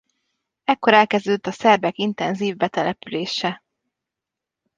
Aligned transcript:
Ekkor 0.63 0.93
elkezdődött 0.93 1.47
a 1.47 1.51
szerbek 1.51 1.97
intenzív 1.97 2.55
betelepülése. 2.57 3.63